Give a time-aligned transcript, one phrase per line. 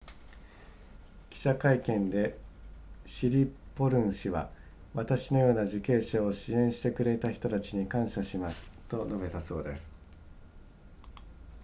[1.29, 2.35] 記者会見で
[3.05, 4.49] シリポルン氏は
[4.95, 9.91] 私のような受刑者を支援してくれた人たちに感謝しますと述べたそうです